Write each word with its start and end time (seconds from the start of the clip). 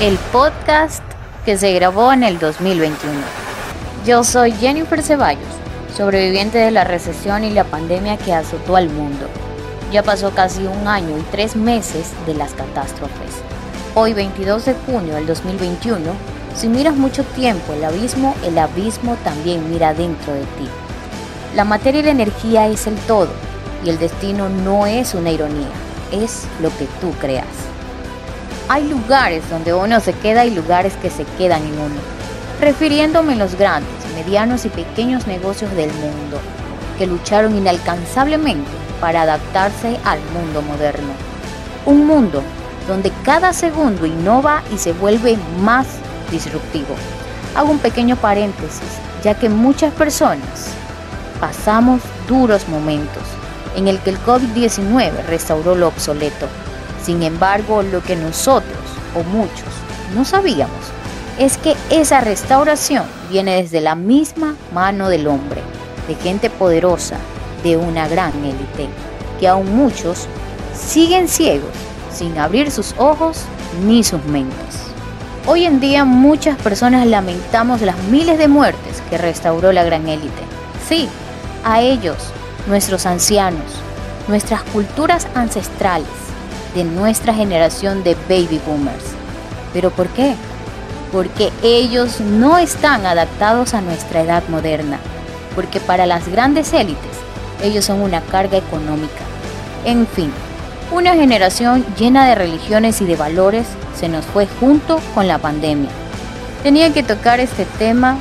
el 0.00 0.18
podcast 0.30 1.02
que 1.46 1.56
se 1.56 1.72
grabó 1.72 2.12
en 2.12 2.22
el 2.22 2.38
2021. 2.38 3.14
Yo 4.04 4.24
soy 4.24 4.52
Jennifer 4.52 5.02
Ceballos, 5.02 5.42
sobreviviente 5.96 6.58
de 6.58 6.70
la 6.70 6.84
recesión 6.84 7.44
y 7.44 7.50
la 7.50 7.64
pandemia 7.64 8.18
que 8.18 8.34
azotó 8.34 8.76
al 8.76 8.90
mundo. 8.90 9.26
Ya 9.90 10.02
pasó 10.02 10.32
casi 10.32 10.66
un 10.66 10.86
año 10.86 11.16
y 11.16 11.22
tres 11.30 11.56
meses 11.56 12.12
de 12.26 12.34
las 12.34 12.52
catástrofes. 12.52 13.40
Hoy, 13.94 14.12
22 14.12 14.66
de 14.66 14.74
junio 14.74 15.14
del 15.14 15.26
2021, 15.26 16.12
si 16.54 16.68
miras 16.68 16.94
mucho 16.94 17.24
tiempo 17.24 17.72
el 17.72 17.82
abismo, 17.82 18.34
el 18.44 18.58
abismo 18.58 19.16
también 19.24 19.70
mira 19.70 19.94
dentro 19.94 20.34
de 20.34 20.40
ti. 20.40 20.68
La 21.54 21.64
materia 21.64 22.02
y 22.02 22.04
la 22.04 22.10
energía 22.10 22.66
es 22.66 22.86
el 22.86 22.96
todo, 23.06 23.30
y 23.82 23.88
el 23.88 23.98
destino 23.98 24.50
no 24.50 24.84
es 24.86 25.14
una 25.14 25.30
ironía, 25.30 25.70
es 26.12 26.46
lo 26.60 26.68
que 26.76 26.84
tú 27.00 27.12
creas. 27.18 27.46
Hay 28.68 28.88
lugares 28.88 29.48
donde 29.48 29.72
uno 29.72 30.00
se 30.00 30.12
queda 30.12 30.44
y 30.44 30.52
lugares 30.52 30.94
que 30.94 31.08
se 31.08 31.24
quedan 31.38 31.62
en 31.62 31.78
uno, 31.78 32.00
refiriéndome 32.60 33.34
a 33.34 33.36
los 33.36 33.54
grandes, 33.54 33.94
medianos 34.16 34.64
y 34.64 34.70
pequeños 34.70 35.28
negocios 35.28 35.70
del 35.76 35.92
mundo, 35.92 36.40
que 36.98 37.06
lucharon 37.06 37.56
inalcanzablemente 37.56 38.68
para 39.00 39.22
adaptarse 39.22 40.00
al 40.04 40.18
mundo 40.32 40.62
moderno. 40.62 41.12
Un 41.84 42.08
mundo 42.08 42.42
donde 42.88 43.12
cada 43.24 43.52
segundo 43.52 44.04
innova 44.04 44.64
y 44.74 44.78
se 44.78 44.92
vuelve 44.92 45.38
más 45.60 45.86
disruptivo. 46.32 46.96
Hago 47.54 47.70
un 47.70 47.78
pequeño 47.78 48.16
paréntesis, 48.16 48.98
ya 49.22 49.34
que 49.34 49.48
muchas 49.48 49.92
personas 49.92 50.70
pasamos 51.38 52.00
duros 52.26 52.68
momentos 52.68 53.22
en 53.76 53.86
el 53.86 54.00
que 54.00 54.10
el 54.10 54.18
COVID-19 54.24 55.24
restauró 55.28 55.76
lo 55.76 55.86
obsoleto 55.86 56.48
sin 57.06 57.22
embargo, 57.22 57.84
lo 57.84 58.02
que 58.02 58.16
nosotros, 58.16 58.80
o 59.14 59.22
muchos, 59.22 59.68
no 60.16 60.24
sabíamos 60.24 60.72
es 61.38 61.56
que 61.56 61.76
esa 61.88 62.20
restauración 62.20 63.04
viene 63.30 63.62
desde 63.62 63.80
la 63.80 63.94
misma 63.94 64.56
mano 64.74 65.08
del 65.08 65.28
hombre, 65.28 65.60
de 66.08 66.16
gente 66.16 66.50
poderosa, 66.50 67.16
de 67.62 67.76
una 67.76 68.08
gran 68.08 68.32
élite, 68.44 68.88
que 69.38 69.46
aún 69.46 69.76
muchos 69.76 70.26
siguen 70.76 71.28
ciegos, 71.28 71.70
sin 72.12 72.36
abrir 72.38 72.72
sus 72.72 72.92
ojos 72.98 73.42
ni 73.86 74.02
sus 74.02 74.24
mentes. 74.24 74.56
Hoy 75.46 75.64
en 75.64 75.78
día 75.78 76.04
muchas 76.04 76.56
personas 76.56 77.06
lamentamos 77.06 77.82
las 77.82 77.98
miles 78.10 78.36
de 78.36 78.48
muertes 78.48 79.00
que 79.10 79.18
restauró 79.18 79.70
la 79.70 79.84
gran 79.84 80.08
élite. 80.08 80.42
Sí, 80.88 81.08
a 81.62 81.82
ellos, 81.82 82.16
nuestros 82.66 83.06
ancianos, 83.06 83.70
nuestras 84.26 84.64
culturas 84.64 85.28
ancestrales, 85.34 86.08
de 86.76 86.84
nuestra 86.84 87.32
generación 87.32 88.04
de 88.04 88.14
baby 88.28 88.60
boomers. 88.64 89.04
¿Pero 89.72 89.90
por 89.90 90.08
qué? 90.08 90.34
Porque 91.10 91.50
ellos 91.62 92.20
no 92.20 92.58
están 92.58 93.06
adaptados 93.06 93.72
a 93.72 93.80
nuestra 93.80 94.20
edad 94.20 94.42
moderna, 94.48 94.98
porque 95.54 95.80
para 95.80 96.04
las 96.04 96.28
grandes 96.28 96.72
élites 96.74 97.16
ellos 97.64 97.86
son 97.86 98.02
una 98.02 98.20
carga 98.20 98.58
económica. 98.58 99.24
En 99.86 100.06
fin, 100.06 100.30
una 100.92 101.14
generación 101.14 101.84
llena 101.98 102.28
de 102.28 102.34
religiones 102.34 103.00
y 103.00 103.06
de 103.06 103.16
valores 103.16 103.66
se 103.98 104.10
nos 104.10 104.26
fue 104.26 104.46
junto 104.60 105.00
con 105.14 105.26
la 105.26 105.38
pandemia. 105.38 105.90
Tenía 106.62 106.92
que 106.92 107.02
tocar 107.02 107.40
este 107.40 107.64
tema 107.78 108.18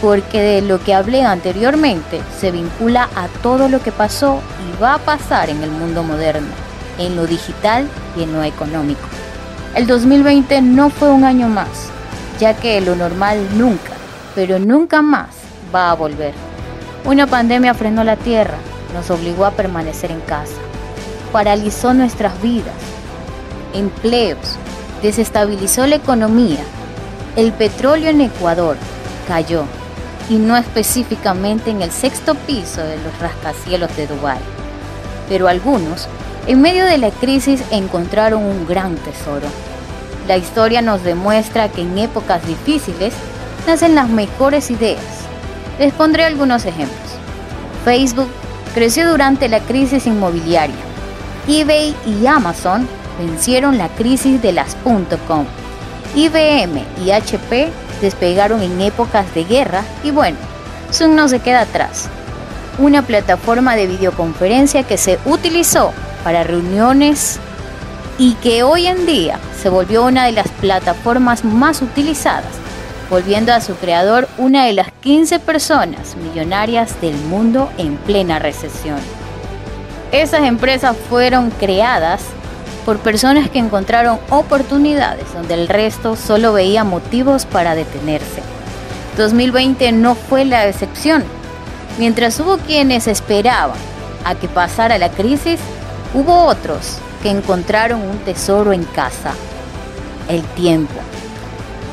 porque 0.00 0.40
de 0.40 0.62
lo 0.62 0.80
que 0.80 0.94
hablé 0.94 1.24
anteriormente 1.24 2.20
se 2.38 2.52
vincula 2.52 3.08
a 3.16 3.26
todo 3.42 3.68
lo 3.68 3.82
que 3.82 3.90
pasó 3.90 4.40
y 4.62 4.80
va 4.80 4.94
a 4.94 4.98
pasar 4.98 5.50
en 5.50 5.64
el 5.64 5.72
mundo 5.72 6.04
moderno 6.04 6.67
en 6.98 7.16
lo 7.16 7.26
digital 7.26 7.88
y 8.16 8.22
en 8.22 8.32
lo 8.32 8.42
económico. 8.42 9.00
El 9.74 9.86
2020 9.86 10.60
no 10.62 10.90
fue 10.90 11.10
un 11.10 11.24
año 11.24 11.48
más, 11.48 11.68
ya 12.38 12.54
que 12.54 12.80
lo 12.80 12.96
normal 12.96 13.38
nunca, 13.56 13.92
pero 14.34 14.58
nunca 14.58 15.02
más 15.02 15.28
va 15.74 15.90
a 15.90 15.94
volver. 15.94 16.34
Una 17.04 17.26
pandemia 17.26 17.74
frenó 17.74 18.04
la 18.04 18.16
tierra, 18.16 18.56
nos 18.94 19.10
obligó 19.10 19.44
a 19.44 19.52
permanecer 19.52 20.10
en 20.10 20.20
casa, 20.20 20.56
paralizó 21.32 21.94
nuestras 21.94 22.40
vidas, 22.42 22.74
empleos, 23.74 24.56
desestabilizó 25.02 25.86
la 25.86 25.96
economía. 25.96 26.60
El 27.36 27.52
petróleo 27.52 28.10
en 28.10 28.20
Ecuador 28.22 28.76
cayó, 29.28 29.64
y 30.28 30.36
no 30.36 30.56
específicamente 30.56 31.70
en 31.70 31.82
el 31.82 31.90
sexto 31.90 32.34
piso 32.34 32.82
de 32.82 32.96
los 32.96 33.18
rascacielos 33.20 33.94
de 33.96 34.06
Dubái. 34.06 34.38
Pero 35.28 35.48
algunos 35.48 36.08
en 36.48 36.62
medio 36.62 36.86
de 36.86 36.96
la 36.96 37.10
crisis 37.10 37.62
encontraron 37.70 38.42
un 38.42 38.66
gran 38.66 38.96
tesoro. 38.96 39.46
La 40.26 40.38
historia 40.38 40.80
nos 40.80 41.04
demuestra 41.04 41.68
que 41.68 41.82
en 41.82 41.98
épocas 41.98 42.44
difíciles 42.46 43.12
nacen 43.66 43.94
las 43.94 44.08
mejores 44.08 44.70
ideas. 44.70 45.02
Les 45.78 45.92
pondré 45.92 46.24
algunos 46.24 46.64
ejemplos. 46.64 47.10
Facebook 47.84 48.28
creció 48.74 49.10
durante 49.10 49.50
la 49.50 49.60
crisis 49.60 50.06
inmobiliaria. 50.06 50.74
eBay 51.46 51.94
y 52.06 52.26
Amazon 52.26 52.88
vencieron 53.18 53.76
la 53.76 53.90
crisis 53.90 54.40
de 54.40 54.52
las 54.52 54.74
.com. 55.26 55.44
IBM 56.14 56.82
y 57.04 57.10
HP 57.10 57.68
despegaron 58.00 58.62
en 58.62 58.80
épocas 58.80 59.34
de 59.34 59.44
guerra 59.44 59.82
y 60.02 60.12
bueno, 60.12 60.38
Zoom 60.94 61.14
no 61.14 61.28
se 61.28 61.40
queda 61.40 61.60
atrás. 61.60 62.08
Una 62.78 63.02
plataforma 63.02 63.76
de 63.76 63.86
videoconferencia 63.86 64.84
que 64.84 64.96
se 64.96 65.18
utilizó 65.26 65.92
para 66.28 66.44
reuniones 66.44 67.38
y 68.18 68.34
que 68.34 68.62
hoy 68.62 68.86
en 68.86 69.06
día 69.06 69.40
se 69.62 69.70
volvió 69.70 70.04
una 70.04 70.26
de 70.26 70.32
las 70.32 70.46
plataformas 70.60 71.42
más 71.42 71.80
utilizadas, 71.80 72.52
volviendo 73.08 73.50
a 73.50 73.62
su 73.62 73.74
creador 73.76 74.28
una 74.36 74.66
de 74.66 74.74
las 74.74 74.92
15 75.00 75.38
personas 75.38 76.16
millonarias 76.16 77.00
del 77.00 77.14
mundo 77.16 77.72
en 77.78 77.96
plena 77.96 78.38
recesión. 78.38 78.98
Esas 80.12 80.42
empresas 80.42 80.98
fueron 81.08 81.48
creadas 81.48 82.20
por 82.84 82.98
personas 82.98 83.48
que 83.48 83.60
encontraron 83.60 84.18
oportunidades 84.28 85.32
donde 85.32 85.54
el 85.54 85.66
resto 85.66 86.14
solo 86.14 86.52
veía 86.52 86.84
motivos 86.84 87.46
para 87.46 87.74
detenerse. 87.74 88.42
2020 89.16 89.92
no 89.92 90.14
fue 90.14 90.44
la 90.44 90.66
excepción. 90.66 91.24
Mientras 91.98 92.38
hubo 92.38 92.58
quienes 92.58 93.06
esperaban 93.06 93.78
a 94.26 94.34
que 94.34 94.46
pasara 94.46 94.98
la 94.98 95.08
crisis, 95.08 95.58
Hubo 96.14 96.44
otros 96.44 96.98
que 97.22 97.28
encontraron 97.28 98.00
un 98.00 98.16
tesoro 98.20 98.72
en 98.72 98.84
casa, 98.84 99.32
el 100.28 100.42
tiempo. 100.42 100.94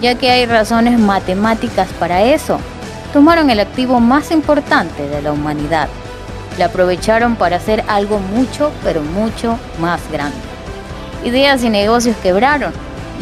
Ya 0.00 0.14
que 0.14 0.30
hay 0.30 0.46
razones 0.46 0.98
matemáticas 0.98 1.88
para 1.98 2.22
eso, 2.22 2.58
tomaron 3.12 3.50
el 3.50 3.60
activo 3.60 4.00
más 4.00 4.30
importante 4.30 5.06
de 5.06 5.20
la 5.20 5.32
humanidad. 5.32 5.88
Le 6.56 6.64
aprovecharon 6.64 7.36
para 7.36 7.56
hacer 7.56 7.84
algo 7.86 8.18
mucho, 8.18 8.72
pero 8.82 9.02
mucho 9.02 9.58
más 9.78 10.00
grande. 10.10 10.38
Ideas 11.24 11.62
y 11.62 11.68
negocios 11.68 12.16
quebraron 12.22 12.72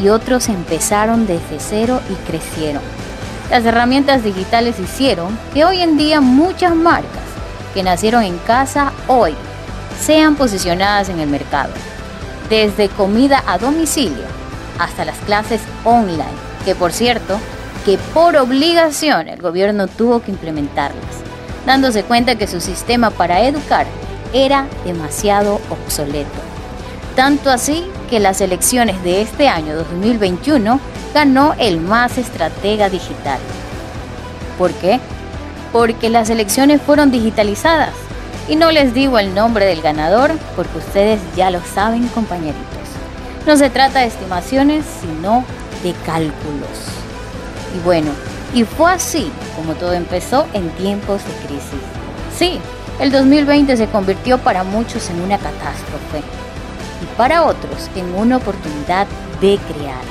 y 0.01 0.09
otros 0.09 0.49
empezaron 0.49 1.27
desde 1.27 1.59
cero 1.59 2.01
y 2.09 2.15
crecieron. 2.31 2.83
Las 3.51 3.65
herramientas 3.65 4.23
digitales 4.23 4.79
hicieron 4.79 5.37
que 5.53 5.65
hoy 5.65 5.81
en 5.81 5.97
día 5.97 6.21
muchas 6.21 6.77
marcas 6.77 7.11
que 7.75 7.83
nacieron 7.83 8.23
en 8.23 8.39
casa 8.39 8.93
hoy 9.09 9.35
sean 10.01 10.37
posicionadas 10.37 11.09
en 11.09 11.21
el 11.21 11.29
mercado, 11.29 11.73
desde 12.49 12.89
comida 12.89 13.43
a 13.47 13.59
domicilio 13.59 14.25
hasta 14.79 15.05
las 15.05 15.17
clases 15.19 15.61
online, 15.85 16.25
que 16.65 16.75
por 16.75 16.93
cierto, 16.93 17.39
que 17.85 17.99
por 18.13 18.37
obligación 18.37 19.29
el 19.29 19.41
gobierno 19.41 19.87
tuvo 19.89 20.21
que 20.21 20.31
implementarlas, 20.31 21.05
dándose 21.65 22.03
cuenta 22.03 22.37
que 22.37 22.47
su 22.47 22.61
sistema 22.61 23.11
para 23.11 23.41
educar 23.43 23.87
era 24.33 24.67
demasiado 24.85 25.61
obsoleto. 25.71 26.29
Tanto 27.15 27.51
así 27.51 27.85
que 28.11 28.21
las 28.21 28.41
elecciones 28.41 29.03
de 29.03 29.23
este 29.23 29.49
año 29.49 29.75
2021 29.75 30.79
ganó 31.15 31.55
el 31.59 31.81
más 31.81 32.19
estratega 32.19 32.91
digital. 32.91 33.39
¿Por 34.59 34.73
qué? 34.73 35.01
Porque 35.73 36.11
las 36.11 36.29
elecciones 36.29 36.83
fueron 36.83 37.11
digitalizadas 37.11 37.95
y 38.49 38.57
no 38.57 38.71
les 38.71 38.95
digo 38.95 39.19
el 39.19 39.35
nombre 39.35 39.67
del 39.67 39.83
ganador 39.83 40.33
porque 40.55 40.79
ustedes 40.79 41.21
ya 41.37 41.51
lo 41.51 41.61
saben, 41.65 42.07
compañeritos. 42.09 42.65
No 43.47 43.57
se 43.57 43.71
trata 43.71 44.01
de 44.01 44.07
estimaciones, 44.07 44.85
sino 45.01 45.45
de 45.83 45.93
cálculos. 46.05 46.69
Y 47.77 47.85
bueno, 47.85 48.11
y 48.55 48.65
fue 48.65 48.93
así 48.93 49.31
como 49.57 49.75
todo 49.75 49.93
empezó 49.93 50.47
en 50.53 50.69
tiempos 50.71 51.23
de 51.25 51.47
crisis. 51.47 51.81
Sí, 52.37 52.61
el 53.01 53.11
2020 53.11 53.77
se 53.77 53.87
convirtió 53.89 54.39
para 54.39 54.65
muchos 54.65 55.11
en 55.11 55.21
una 55.21 55.39
catástrofe 55.39 56.23
y 57.03 57.17
para 57.17 57.45
otros 57.45 57.91
en 57.95 58.15
una 58.15 58.39
oportunidad 58.39 59.07
de 59.41 59.59
crear, 59.59 60.05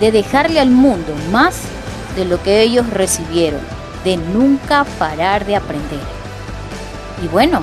de 0.00 0.12
dejarle 0.12 0.60
al 0.60 0.70
mundo 0.70 1.14
más 1.30 1.62
de 2.16 2.24
lo 2.24 2.42
que 2.42 2.62
ellos 2.62 2.88
recibieron, 2.90 3.60
de 4.04 4.16
nunca 4.16 4.84
parar 4.98 5.46
de 5.46 5.56
aprender. 5.56 6.19
Y 7.22 7.28
bueno, 7.28 7.62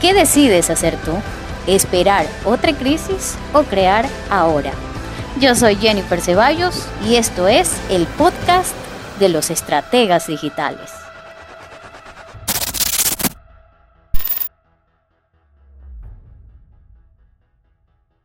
¿qué 0.00 0.14
decides 0.14 0.70
hacer 0.70 0.96
tú? 1.04 1.12
¿Esperar 1.66 2.26
otra 2.44 2.72
crisis 2.72 3.36
o 3.52 3.62
crear 3.62 4.06
ahora? 4.30 4.72
Yo 5.40 5.54
soy 5.54 5.76
Jennifer 5.76 6.20
Ceballos 6.20 6.86
y 7.06 7.16
esto 7.16 7.46
es 7.46 7.72
el 7.90 8.06
podcast 8.06 8.74
de 9.20 9.28
los 9.28 9.50
estrategas 9.50 10.26
digitales. 10.26 11.07